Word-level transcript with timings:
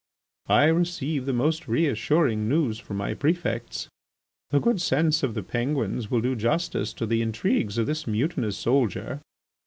I 0.47 0.65
receive 0.65 1.27
the 1.27 1.31
most 1.31 1.67
reassuring 1.67 2.49
news 2.49 2.79
from 2.79 2.97
my 2.97 3.13
prefects. 3.13 3.87
The 4.49 4.59
good 4.59 4.81
sense 4.81 5.21
of 5.21 5.35
the 5.35 5.43
Penguins 5.43 6.09
will 6.09 6.21
do 6.21 6.35
justice 6.35 6.91
to 6.93 7.05
the 7.05 7.21
intrigues 7.21 7.77
of 7.77 7.85
this 7.85 8.07
mutinous 8.07 8.57
soldier. 8.57 9.21